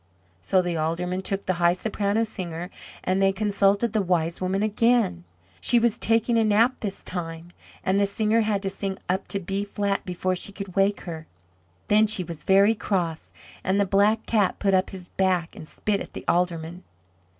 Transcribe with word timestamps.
So 0.41 0.63
the 0.63 0.77
Aldermen 0.77 1.21
took 1.21 1.45
the 1.45 1.53
high 1.61 1.73
Soprano 1.73 2.23
Singer, 2.23 2.71
and 3.03 3.21
they 3.21 3.31
consulted 3.31 3.93
the 3.93 4.01
Wise 4.01 4.41
Woman 4.41 4.63
again. 4.63 5.25
She 5.59 5.77
was 5.77 5.99
taking 5.99 6.39
a 6.39 6.43
nap 6.43 6.79
this 6.79 7.03
time, 7.03 7.49
and 7.83 7.99
the 7.99 8.07
Singer 8.07 8.41
had 8.41 8.63
to 8.63 8.69
sing 8.71 8.97
up 9.07 9.27
to 9.27 9.39
B 9.39 9.63
flat 9.63 10.03
before 10.03 10.35
she 10.35 10.51
could 10.53 10.75
wake 10.75 11.01
her. 11.01 11.27
Then 11.87 12.07
she 12.07 12.23
was 12.23 12.41
very 12.43 12.73
cross 12.73 13.31
and 13.63 13.79
the 13.79 13.85
Black 13.85 14.25
Cat 14.25 14.57
put 14.57 14.73
up 14.73 14.89
his 14.89 15.09
back 15.09 15.55
and 15.55 15.67
spit 15.69 16.01
at 16.01 16.13
the 16.13 16.25
Aldermen. 16.27 16.83